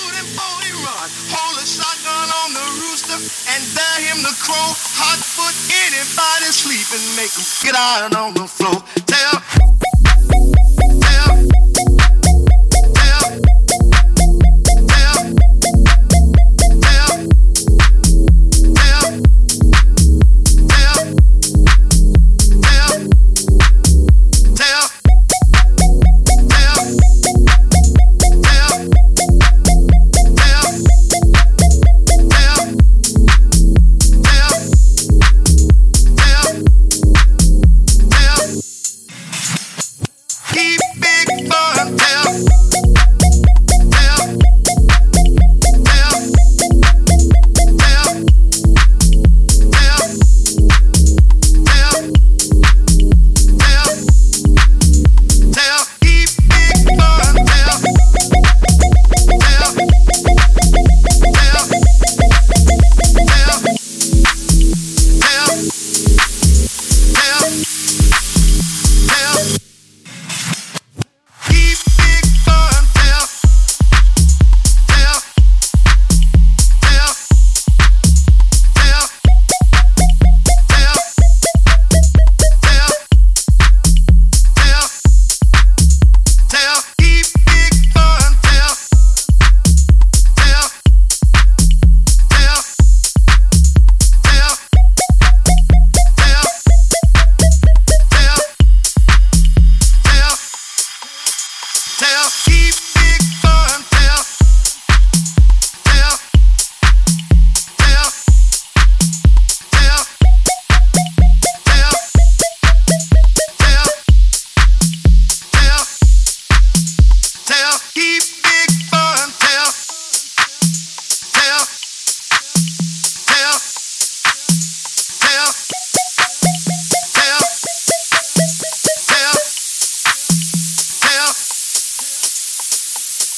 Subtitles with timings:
[0.00, 3.20] Golden boy rod, hold a shotgun on the rooster
[3.52, 4.72] and dare him to crow.
[4.96, 8.80] Hot foot anybody sleeping, make him get out on the floor.
[9.04, 9.39] Tell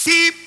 [0.03, 0.42] see